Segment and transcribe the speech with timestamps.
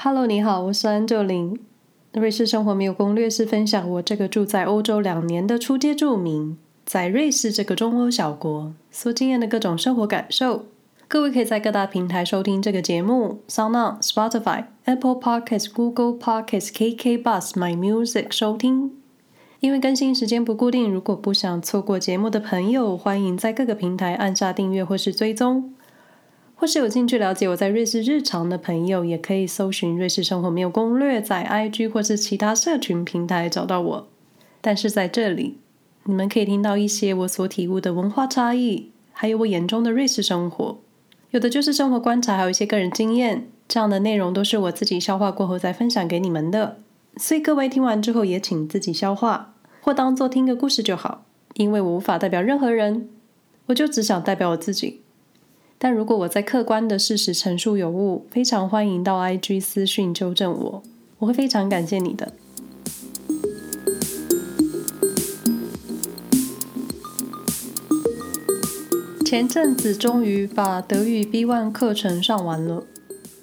[0.00, 1.58] Hello，你好，我是安就林。
[2.12, 10.66] 瑞士生活没有攻略是分享我这个住在欧洲两年的初阶住民，在瑞士这个中欧小国所经验的各种生活感受。
[11.08, 18.92] 各位可以在各大平台收听这个节目：SoundOn、Spotify、Apple Podcasts、Google Podcasts、KK Bus、My Music 收听。
[19.58, 25.74] 因为更新时间不固定，如果不想错过节目的朋友，欢迎在各个平台按下订阅或是追踪。
[26.60, 34.08] 或是有兴趣了解我在瑞士日常的朋友，也可以搜寻“瑞士生活没有攻略”在 IG 或是其他社群平台找到我。
[34.60, 35.58] 但是在这里，
[36.02, 40.80] 你们可以听到一些我所体悟的文化差异，还有我眼中的瑞士生活。
[41.30, 43.46] 有的就是生活观察，还有一些个人经验。
[43.68, 46.78] 这样的内容都是我自己消化过后再分享给你们的。
[47.18, 51.24] 所以各位听完之后也请自己消化，或当做听个故事就好。
[51.54, 53.08] 因为我无法代表任何人，
[53.66, 55.02] 我就只想代表我自己。
[55.80, 60.82] 但如果我在客观的事实陈述有误，非常欢迎到 IG 私讯纠正我，
[61.20, 62.32] 我会非常感谢你的。
[69.24, 72.84] 前阵子终于把德语 B1 课程上完了。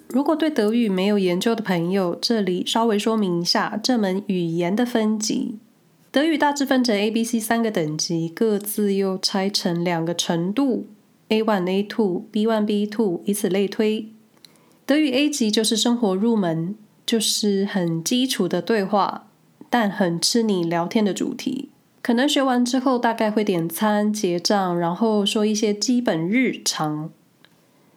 [0.09, 5.59] 如果对德语没有研究的朋友，这里稍微说明一下这门语言的分级。
[6.11, 10.88] 德语大致分成 A、B、C 三个等级，各自又拆成两个程度。
[11.30, 14.09] A one, A two, B one, B two，以此类推。
[14.86, 19.28] 德语 A 级就是生活入门，就是很基础的对话，
[19.70, 21.70] 但很吃你聊天的主题。
[22.04, 27.09] 可能学完之后，大概会点餐、结账，然后说一些基本日常。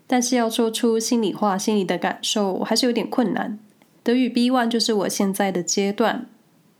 [0.07, 3.59] 但是要说出心里话、心里的感受，还是有点困难。
[4.03, 6.25] 德语 B one 就是我现在的阶段，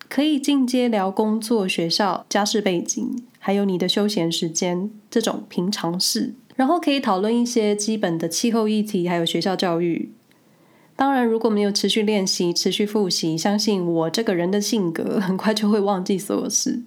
[0.09, 3.23] 可以进阶聊工作、学校、家世背景。
[3.49, 10.13] 还有你的休闲时间这种平常事，然后可以讨论一些基本的气候议题，还有学校教育。
[10.95, 16.83] 当然，如果没有持续练习、持续复习，相信我这个人的性格， 很快就会忘记所有事。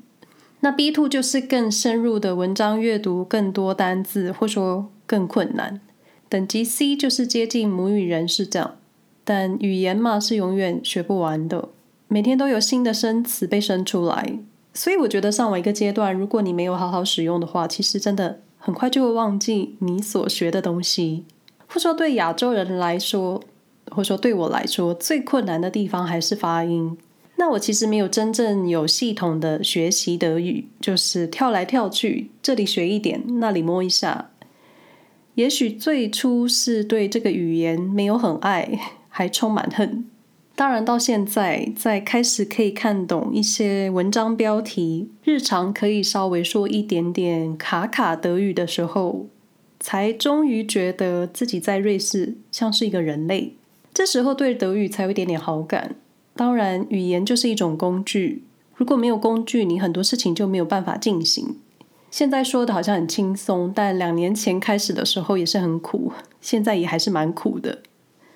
[0.60, 5.82] 那 B two 就是更深入的文章阅读，更多单字，或说更困难。
[6.30, 8.76] 等级 C 就是接近母语人士这样，
[9.24, 11.70] 但语言嘛是永远学不完的，
[12.08, 14.38] 每天都有新的生词被生出来。
[14.74, 21.26] 所以我觉得上完一个阶段，如果你没有好好使用的话，其实真的很快就会忘记你所学的东西。
[21.68, 23.42] 或说对亚洲人来说，
[23.92, 26.98] 或说对我来说，最困难的地方还是发音。
[27.38, 34.30] 那我其实没有真正有系统的学习德语，就是跳来跳去，这里学一点，那里摸一下。
[35.36, 40.06] 也许最初是对这个语言没有很爱，还充满恨。
[40.62, 49.26] 当然，到现在在开始可以看懂一些文章标题，日常可以稍微说一点点卡卡德语的时候，
[49.80, 53.56] 才终于觉得自己在瑞士像是一个人类。
[53.92, 55.96] 这时候对德语才有一点点好感。
[56.36, 58.44] 当然，语言就是一种工具，
[58.76, 61.56] 如果没有工具，你很多事情就没有办法进行。
[62.12, 67.80] 现在说的好像很轻松，但两年前开始的时候也是很苦，现在也还是蛮苦的。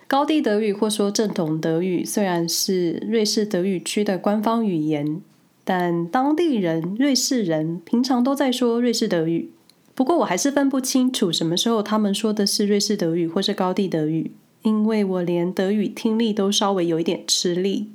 [0.07, 5.19] 高地德语或说正统德语虽然是瑞士德语区的官方语言，
[5.63, 9.49] 但当地人、瑞士人平常都在说瑞士德语。
[9.95, 17.87] 不过我还是分不清楚什么时候他们说的是瑞士德语或是高地德语，因为我连德语听力都稍微有一点吃力，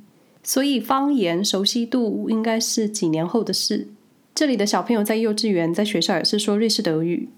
[0.43, 3.87] 所以方言熟悉度应该是几年后的事。
[4.35, 7.29] 这里的小朋友在幼稚园、在学校也是说瑞士德语，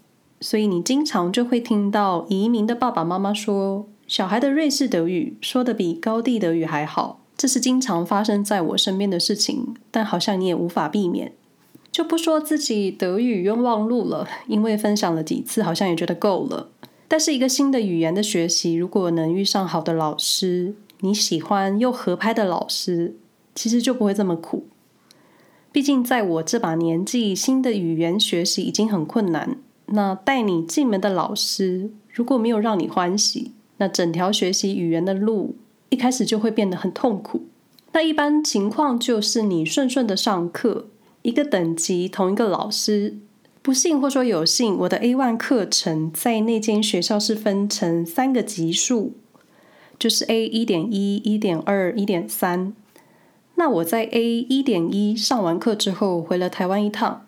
[0.42, 3.88] 所以你经常就会听到移民的爸爸妈妈说。
[4.08, 11.34] 小孩的瑞士德语说得比高地德语还好，这是经常发生在我身边的事情，但好像你也无法避免。
[11.92, 16.70] 就不说自己德语冤枉路了，因为分享了几次，好像也觉得够了。
[17.08, 23.16] 但是一个新的语言的学习，如果能遇上好的老师，你喜欢又合拍的老师，
[23.54, 24.66] 其实就不会这么苦。
[25.72, 35.56] 毕竟在我这把年纪，新的语言学习已经很困难，那带你进门的老师，如果没有让你欢喜，那整条学习语言的路
[35.90, 37.44] 一开始就会变得很痛苦。
[37.94, 40.88] 那一般情况就是你顺顺的上课，
[41.22, 43.18] 一个等级同一个老师。
[43.62, 49.14] 不幸或说有幸，我的 A1 课程在那间学校是分成三个级数，
[49.98, 52.74] 就是 A 一点一、一点二、一点三。
[53.56, 57.28] 那我在 A 一点一上完课之后回了台湾一趟，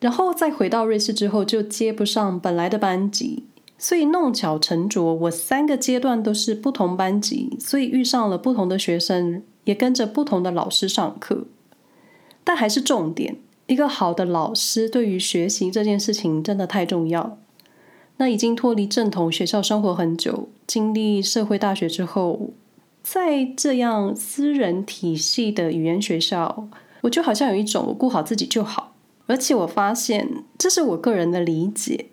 [0.00, 3.44] 然后再回到瑞士之后就接不上本来的班级。
[3.82, 11.46] 所以弄巧成拙，我三个阶段都是不同班级，所以遇上了不同的学生，也跟着不同的老师上课。
[12.44, 17.36] 但还是重点，一个好的老师对于学习这件事情真的太重要。
[18.18, 22.50] 那已经脱离正统学校生活很久，经历社会大学之后，
[23.02, 26.68] 在这样私人体系的语言学校，
[27.00, 28.94] 我就好像有一种我顾好自己就好，
[29.26, 32.06] 而且我发现这是我个人的理解，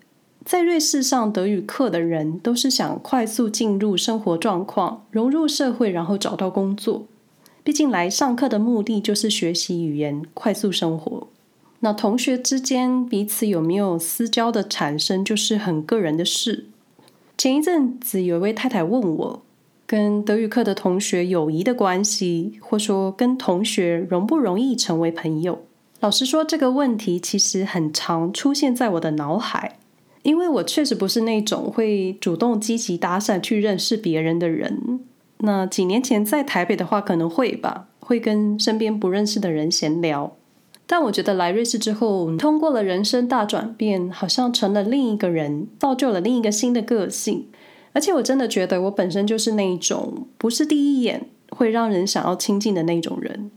[0.44, 7.06] 在瑞士上德语课的人都是想快速进入生活状况，融入社会，然后找到工作。
[7.62, 11.28] 毕竟来上课的目的就是学习语言，快速生活。
[11.80, 16.66] 那同学之间彼此有没有私交的产生，就是很个人的事。
[17.36, 19.42] 前一阵子有一位太太问我，
[19.86, 25.60] 跟德语课的同学友谊的关系，或说跟同学容不容易成为朋友？
[26.00, 29.78] 老实说，这个问题其实很常出现在我的脑海，
[30.22, 35.00] 因为我确实不是那种会主动积极搭讪去认识别人的人。
[35.38, 40.36] 那几年前在台北的话，可能会吧，会跟身边不认识的人闲聊。
[40.86, 47.46] 但我觉得来瑞士之后，通过了人生大转变，好像成了另一个人，造就了另一个新的个性。
[47.92, 53.50] 而且我真的觉得，我本身就是那一种不是第一眼会让人想要亲近的那种人。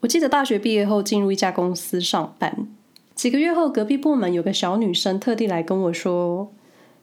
[0.00, 2.68] 我记得大学毕业后进入一家公司上班，
[3.20, 6.50] 几个月后，隔壁部门有个小女生特地来跟我说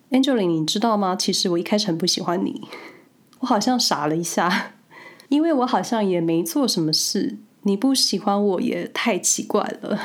[0.10, 1.16] ：“Angeline，你知道吗？
[1.16, 2.64] 其实我一开始很不喜欢你。
[3.42, 4.74] ”我好像傻了一下，
[5.30, 7.38] 因为我好像也没做什么事。
[7.62, 10.00] 你不喜欢我也太奇怪了。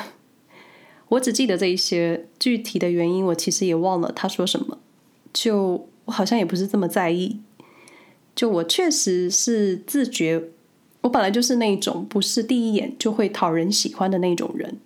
[1.08, 4.76] 我只记得这一些具体的原因，我其实也忘了他说什么。
[5.32, 7.40] 就我好像也不是这么在意。
[8.36, 10.50] 就我确实是自觉，
[11.00, 14.76] 我本来就是那种不是第一眼就会讨人喜欢的那种人，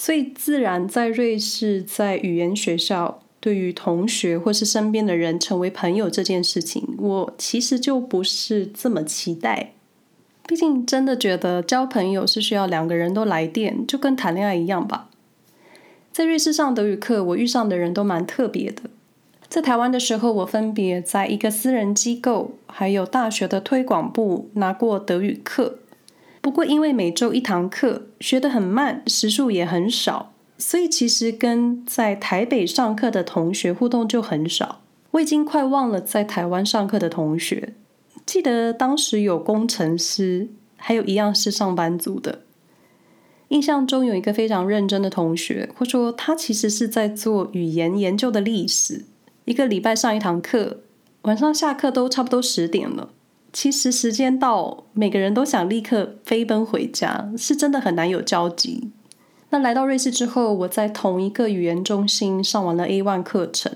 [0.00, 9.74] 所以自然在瑞士，在语言学校，对于同学或是身边的人成为朋友这件事情，我其实就不是这么期待。
[10.48, 15.10] 毕竟，真的觉得交朋友是需要两个人都来电，就跟谈恋爱一样吧。
[16.10, 18.84] 在瑞士上德语课，我遇上的人都蛮特别的。
[19.50, 25.79] 在台湾的时候，我分别在一个私人机构，还有大学的推广部拿过德语课。
[26.40, 34.80] 不过，因为每周一堂课，学得很慢，时数也很少，所以其实跟在台北上课的同学互动就很少。
[35.12, 37.74] 我已经快忘了在台湾上课的同学。
[38.24, 42.40] 记得当时有工程师，还有一样是上班族的。
[43.48, 49.04] 印象中有一个非常认真的同学，或说他其实是在做语言研究的历史。
[49.44, 50.82] 一个礼拜上一堂课，
[51.22, 53.10] 晚上下课都差不多十点了。
[53.52, 58.90] 其实时间到，每个人都想立刻飞奔回家，是真的很难有交集。
[59.50, 63.72] 那来到瑞士之后，我在同一个语言中心上完了 A1 课程。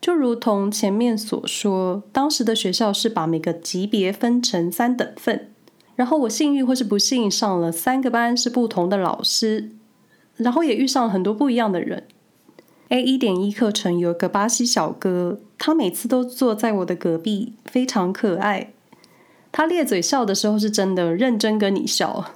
[0.00, 5.50] 就如同前面所说，当时的学校是把每个级别分成三等份，
[5.96, 9.72] 然后我幸运或是不幸上了三个班，是不同的老师，
[10.36, 12.04] 然后也遇上了很多不一样的人。
[12.88, 18.72] A 一点一课程有个巴西小哥，他每次都坐在我的隔壁，非常可爱。
[19.52, 22.32] 他咧嘴笑的时候是真的认真跟你笑。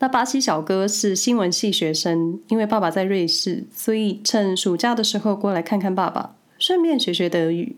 [0.00, 6.36] 那巴西小哥是新闻系学生，因为爸爸在瑞士，所以趁暑假的时候过来看看爸爸。
[6.58, 7.76] 顺便学学德语，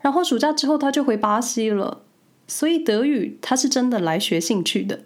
[0.00, 2.00] 然后暑假之后他就回巴西了，
[2.48, 5.02] 所以德语他是真的来学兴趣的。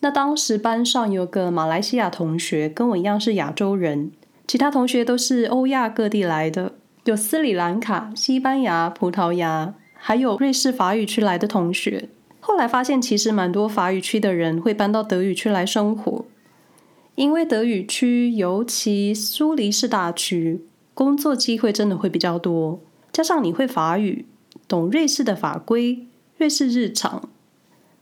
[0.00, 4.12] 那当时班上有个马来西亚同学，跟我一样是亚洲人，
[4.48, 6.72] 其他同学都是欧亚各地来的，
[7.04, 12.08] 有斯里兰卡、西班牙、葡萄牙，还有瑞士法语区来的同学。
[12.38, 16.24] 后来发现，其实蛮多法语区的人会搬到德语区来生活，
[17.16, 20.64] 因为德语区尤其苏黎世大区。
[20.94, 22.78] 工作机会真的会比较多，
[23.10, 24.26] 加上你会法语，
[24.68, 26.06] 懂瑞士的法规、
[26.36, 27.30] 瑞士日常，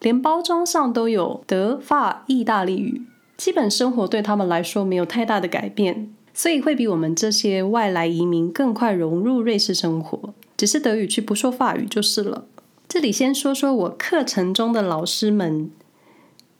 [0.00, 3.02] 连包装上都有德法意大利语，
[3.36, 10.32] 基本生活对他们来说没有太大的改变，所以会比我们这些外来移民更快融入瑞士生活。
[10.56, 12.46] 只是德语区不说法语就是了。
[12.88, 15.70] 这里先说说我课程中的老师们，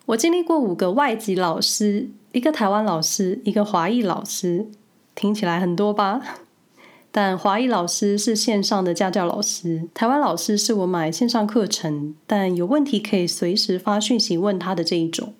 [0.05, 4.67] 我经历过五个外籍老师，一个台湾老师，一个华裔老师。
[5.15, 6.21] 听起来很多吧？
[7.11, 15.33] 但华裔老师是线上的家教老师，台湾老师是我买线上课程，但有问题可以随时发讯息问他的这一种。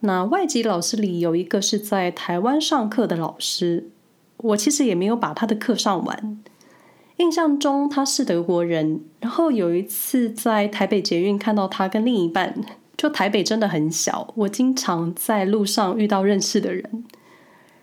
[0.00, 3.90] 那外籍老师里有一个是在台湾上课的老师，
[4.38, 6.42] 我其实也没有把他的课上完。
[7.18, 12.62] 印象中他是德国人，然后有一次在台北捷运看到他跟另一半，
[12.96, 17.04] 就台北真的很小，我经常在路上遇到认识的人。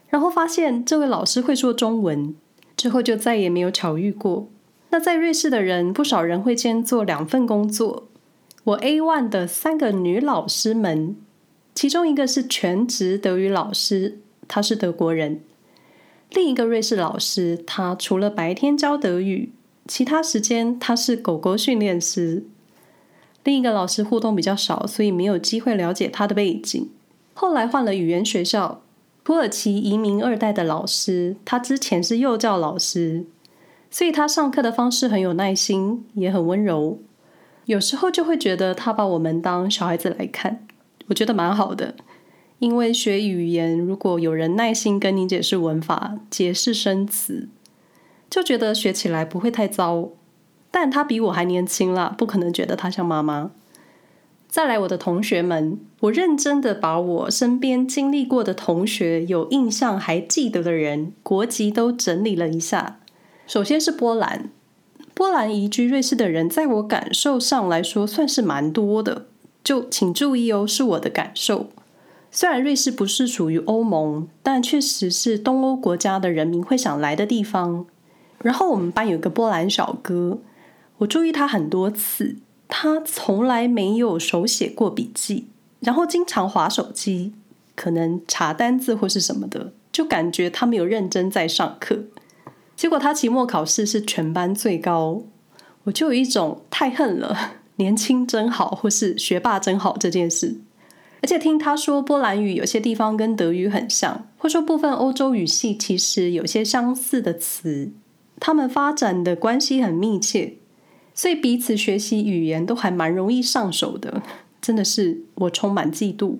[0.09, 2.35] 然后发现这位老师会说中文，
[2.75, 4.47] 之后就再也没有巧遇过。
[4.89, 8.07] 那在瑞士的人，不少人会兼做两份工作。
[8.63, 11.15] 我 A one 的三个女老师们，
[11.77, 14.17] 其中一个是全职德语老师，
[14.47, 15.41] 他是德国人；
[16.31, 19.51] 另一个瑞士老师，他除了白天教德语，
[19.87, 22.45] 其他时间他是狗狗训练师。
[23.43, 26.89] 另一个老师互动比较少，所以没有机会了解他的背景。
[27.35, 28.81] 后来换了语言学校，
[29.23, 33.27] 土耳其移民二代的老师，他之前是幼教老师，
[33.91, 36.97] 所以他上课的方式很有耐心，也很温柔。
[37.65, 40.65] 有时候就会觉得他把我们当小孩子来看，
[41.07, 41.95] 我觉得蛮好的。
[42.59, 47.49] 因为学语言，如果有人耐心跟你解释文法、解释生词，
[48.29, 50.09] 就觉得学起来不会太糟。
[50.71, 53.51] 但他比我还年轻啦，不可能觉得他像妈妈。
[54.47, 62.99] 再来，我的同学们，我认真的把我身边经历过的同学、有印象还记得的人，国籍都整理了一下。
[63.45, 64.49] 首先是波兰，
[65.13, 69.27] 波兰移居瑞士的人，在我感受上来说算是蛮多的。
[69.67, 71.67] 就请注意哦，是我的感受。
[72.31, 77.85] 虽然瑞士不是属于欧盟，但确实是东欧国家的人民会想来的地方。
[78.41, 80.39] 然后我们班有个波兰小哥，
[80.99, 82.37] 我注意他很多次，
[82.69, 85.49] 他从来没有手写过笔记，
[85.81, 87.33] 然后经常划手机，
[87.75, 92.03] 可能查单字或是什么的，就感觉他没有认真在上课。
[92.77, 95.23] 结果他期末考试是全班最高，
[95.83, 100.57] 我就有一种太恨了，年轻真好，或是学霸真好这件事。
[101.21, 107.91] 而且听他说，波兰语有些地方跟德语很像，或说部分欧洲语系其实有些相似的词，
[108.39, 110.53] 他们发展的关系很密切，
[111.15, 114.21] 所以彼此学习语言都还蛮容易上手的，
[114.61, 116.37] 真的是我充满嫉妒。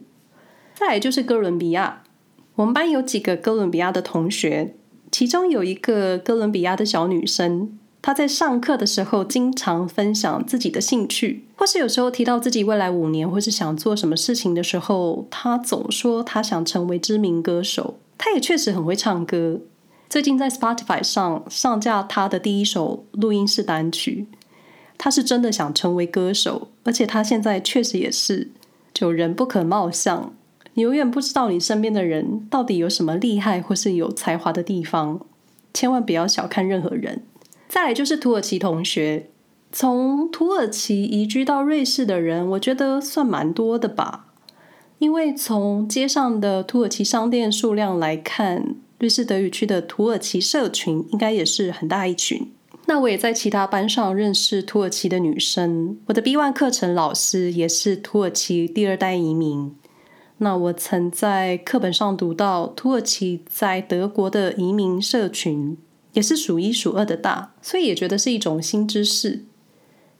[0.75, 2.03] 再来就是哥伦比亚，
[2.53, 4.75] 我们班有几个哥伦比亚的同学，
[5.12, 7.77] 其中有一个哥伦比亚的小女生。
[8.08, 17.96] 他在上课的时候经常分享自己的兴趣，或是有时候提到自己未来五年或是想做什么事情的时候，他总说他想成为知名歌手。
[18.18, 19.60] 他也确实很会唱歌，
[20.10, 24.28] 最近在 Spotify 上上架他的第一首录音室单曲。
[24.98, 28.52] 他是真的想成为歌手，而且他现在确实也是。
[28.94, 30.34] 就人不可貌相，
[30.76, 35.20] 你永远不知道你身边的人到底有什么厉害或是有才华的地方，
[35.74, 37.24] 千万不要小看任何人。
[37.67, 39.29] 再来就是土耳其同学，
[39.71, 44.27] 从土耳其移居到瑞士的人，我觉得算蛮多的吧。
[45.00, 52.51] 因为从街上的土耳其商店数量来看，瑞士德语区的土耳其社群应该也是很大一群。
[52.86, 59.75] 那我也在其他班上认识土耳其的女生，我的 B1 课程老师也是土耳其第二代移民。
[60.38, 65.77] 那我曾在课本上读到土耳其在德国的移民社群。
[66.17, 69.43] 也是数一数二的大，所以也觉得是一种新知识。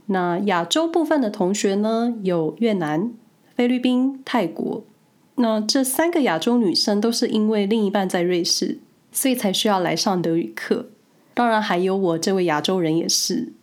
[0.06, 3.12] 那亚洲部分的同学呢，有越南、
[3.56, 4.86] 菲律宾、泰国。
[5.38, 8.78] 那这三个亚洲女生都是因为另一半在瑞士，
[9.12, 10.90] 所以才需要来上德语课。
[11.34, 13.54] 当然还有我这位亚洲人也是。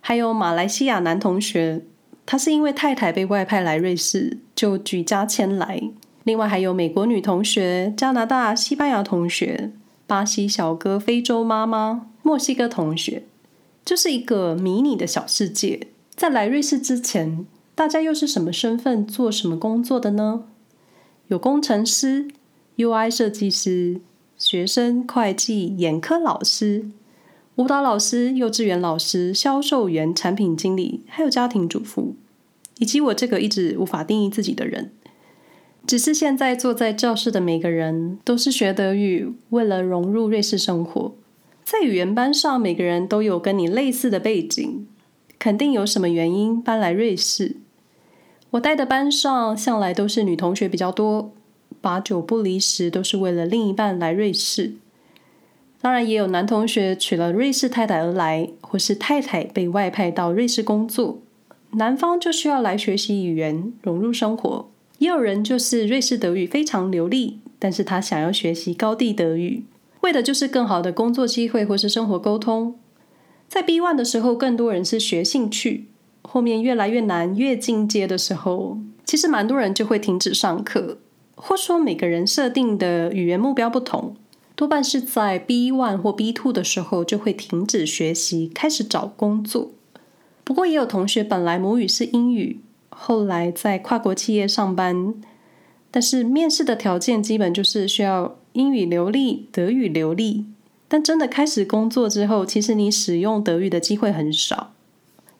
[0.00, 1.82] 还有马来西亚男同学，
[2.24, 5.82] 他是因为太太被外派来瑞士，就举家迁来。
[6.22, 9.72] 另外还有美国女同学、加拿大、西班牙同学。
[10.06, 13.24] 巴西小哥、非洲妈妈、墨西哥同学，
[13.84, 15.88] 就是一个迷你的小世界。
[16.14, 20.44] 在来瑞士之前，大家又是什么身份、做什么工作的呢？
[21.28, 22.28] 有工程师、
[22.76, 24.00] UI 设计师、
[24.36, 26.90] 学生、会计、眼科老师、
[27.56, 32.14] 舞蹈老师、幼稚园老师、销售员、产品经理，还有家庭主妇，
[32.78, 34.92] 以及我这个一直无法定义自己的人。
[35.86, 41.14] 只是现在坐在教室的每个人都是学德语，为了融入瑞士生活。
[41.62, 44.86] 在语言班上，每个人都有跟你类似的背景，
[45.38, 47.56] 肯定有什么原因搬来瑞士。
[48.52, 51.32] 我带的班上向来都是女同学比较多，
[51.82, 54.74] 八九不离十都是为了另一半来瑞士。
[55.82, 61.18] 当然也有男同学娶了瑞士太太而来，或是太太被外派到瑞士工作，
[61.72, 64.70] 男方就需要来学习语言，融入生活。
[65.04, 69.64] 也有人就是瑞士德语非常流利，但是他想要学习高地德语，
[70.00, 72.78] 为的就是更好的工作机会或是生活沟通。
[73.46, 75.88] 在 B1 的时候，更多人是学兴趣，
[76.22, 80.96] 后面越来越难，越进阶的时候，其实蛮多人就会停止上课，
[81.34, 84.16] 或说每个人设定的语言目标不同，
[84.56, 89.72] 多半是在 B1 或 B2 的时候就会停止学习，开始找工作。
[90.42, 92.60] 不过也有同学本来母语是英语。
[92.96, 95.14] 后来在跨国企业上班，
[95.90, 100.46] 但是面试的条件基本就是需要英语流利、德语流利。
[100.86, 104.72] 但真的开始工作之后，其实你使用德语的机会很少。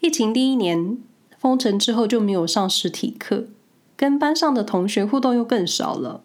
[0.00, 0.98] 疫情第一年
[1.38, 3.44] 封城之后就没有上实体课，
[3.96, 6.22] 跟班上的同学互动又更少了。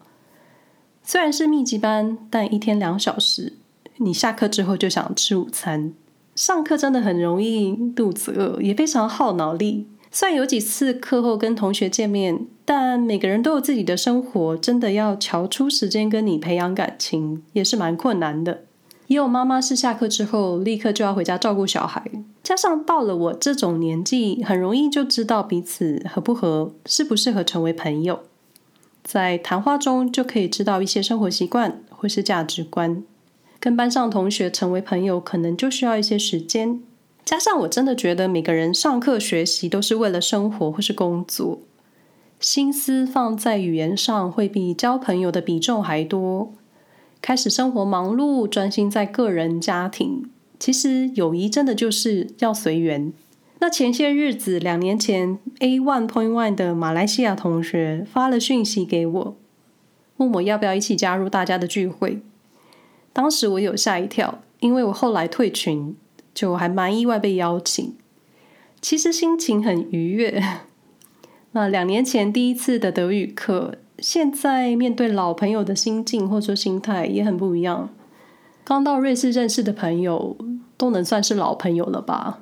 [1.03, 3.53] 虽然是密集班，但一天两小时，
[3.97, 5.93] 你下课之后就想吃午餐。
[6.35, 9.87] 上课真的很容易肚子饿，也非常耗脑力。
[10.11, 18.63] 虽然有几次课后跟同学见面，但每个人都有自己的生活，真的要瞧出时间跟你培养感情，也是蛮困难的。
[19.07, 22.03] 也有妈妈是下课之后立刻就要回家照顾小孩，
[22.43, 28.19] 加上到了我这种年纪，很容易就知道彼此合不合，适不适合成为朋友。
[29.03, 33.03] 在谈话中就可以知道一些生活习惯或是价值观。
[33.59, 36.81] 跟班上同学成为朋友，可能就需要一些时间。
[37.29, 41.59] 加上我真的觉得每个人上课学习都是为了生活或是工作，
[42.39, 46.51] 心思放在语言上会比交朋友的比重还多。
[47.21, 50.27] 开始生活忙碌，专心在个人家庭。
[50.57, 53.13] 其实友谊真的就是要随缘。
[53.59, 59.37] 那前些日子，两年前，A one point one 的马来西亚同学发了讯息给我，
[60.17, 62.23] 问我要不要一起加入大家的聚会。
[63.13, 65.95] 当时我有吓一跳，因为我后来退群，
[66.39, 67.97] 就还蛮意外被邀请。
[68.79, 70.41] 其实心情很愉悦。
[71.51, 73.75] 那两年前第一次的德语课。
[74.01, 77.89] 现在面对老朋友的心境或者说心态也很不一样。
[78.63, 80.37] 刚到瑞士认识的朋友
[80.77, 82.39] 都能算是老朋友了吧？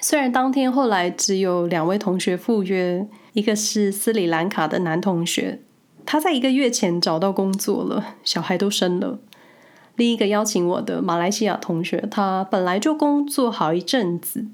[0.00, 5.62] 虽然当天后来只有两位同学赴约，一个是斯里兰卡的男同学，
[6.06, 9.18] 他在一个月前找到工作了，小孩都生了；
[9.96, 14.46] 另一个邀请我的马来西亚同学，他本来就工作好一阵子，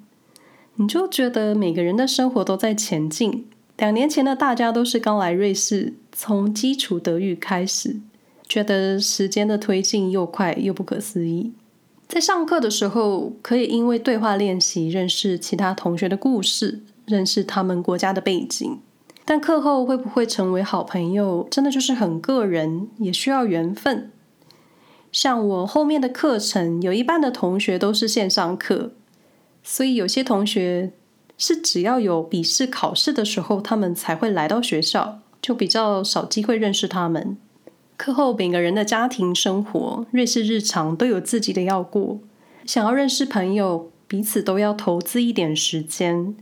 [0.75, 3.47] 你就觉得每个人的生活都在前进。
[3.79, 7.97] 两年前的大家都是刚来瑞士，从基础德语开始，
[8.47, 11.53] 觉得时间的推进又快又不可思议。
[12.07, 18.79] 在上课的时候，可以因为对话练习认识其他同学的故事，认识他们国家的背景。
[19.25, 24.11] 但课后会不会成为好朋友，真的就是很个人，也需要缘分。
[25.13, 28.93] 像我后面的课程，有一半的同学都是线上课，
[29.63, 30.93] 所以有些同学。
[31.43, 37.39] 是只要有笔试考试的时候，他们才会来到学校，就比较少机会认识他们。
[37.97, 42.19] 课后每个人的家庭生活、瑞士日常都有自己的要过，
[42.67, 46.37] 想要认识朋友，彼此都要投资一点时间。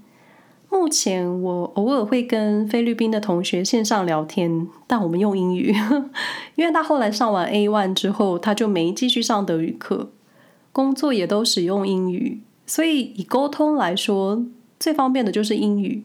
[0.70, 5.74] 目前我偶尔会跟菲律宾的同学线上聊天，但我们用英语，
[6.56, 10.10] 因为他后来上完 A one 之后，他就没继续上德语课，
[10.72, 14.44] 工作也都使用英语，所以以沟通来说。
[14.80, 16.04] 最方便的就是英语，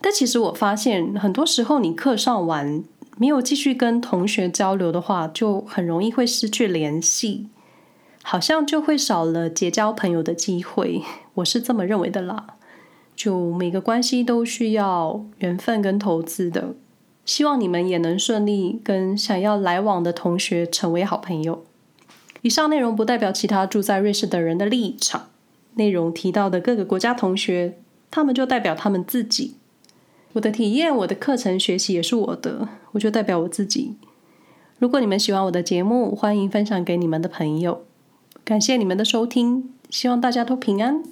[0.00, 2.82] 但其实我发现，很多时候你课上完
[3.16, 7.46] 没有继续跟同学交流的话，就很容易会失去联系，
[8.24, 11.02] 好像就会少了结交朋友的机会。
[11.34, 12.57] 我是这么认为的啦。
[13.18, 16.76] 就每个关系都需要缘分跟投资的，
[17.24, 21.64] 希望你们也能顺利跟想要来往的同学成为好朋友。
[22.42, 25.30] 以上内容不代表其他住在瑞士的人的立场，
[25.74, 27.78] 内容提到的各个国家同学。
[28.08, 29.56] 他们就代表他们自己，
[30.34, 33.96] 我的体验，我的课程学习也是我的，我就代表我自己。
[34.78, 37.82] 如果你们喜欢我的节目，欢迎分享给你们的朋友。
[38.44, 41.02] 感谢你们的收听，希望大家都平安。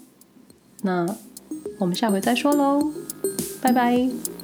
[0.83, 1.17] 那
[1.79, 2.93] 我们下回再说喽，
[3.61, 4.36] 拜拜。